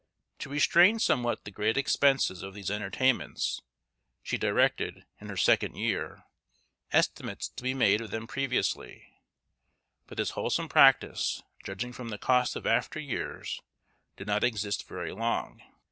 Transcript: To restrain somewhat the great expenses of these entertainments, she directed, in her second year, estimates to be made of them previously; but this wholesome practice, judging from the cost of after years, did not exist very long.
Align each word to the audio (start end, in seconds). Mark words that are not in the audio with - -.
To 0.39 0.49
restrain 0.49 0.97
somewhat 0.97 1.45
the 1.45 1.51
great 1.51 1.77
expenses 1.77 2.41
of 2.41 2.55
these 2.55 2.71
entertainments, 2.71 3.61
she 4.23 4.35
directed, 4.35 5.05
in 5.19 5.29
her 5.29 5.37
second 5.37 5.75
year, 5.75 6.23
estimates 6.91 7.49
to 7.49 7.61
be 7.61 7.75
made 7.75 8.01
of 8.01 8.09
them 8.09 8.25
previously; 8.25 9.13
but 10.07 10.17
this 10.17 10.31
wholesome 10.31 10.69
practice, 10.69 11.43
judging 11.63 11.93
from 11.93 12.09
the 12.09 12.17
cost 12.17 12.55
of 12.55 12.65
after 12.65 12.99
years, 12.99 13.61
did 14.17 14.25
not 14.25 14.43
exist 14.43 14.87
very 14.87 15.11
long. 15.13 15.61